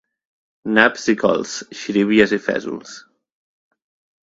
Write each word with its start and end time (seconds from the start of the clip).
Naps 0.77 1.05
i 1.13 1.15
cols, 1.25 1.53
xirivies 1.83 2.35
i 2.39 2.41
fesols. 2.49 2.97